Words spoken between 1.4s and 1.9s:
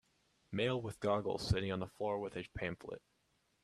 sitting on the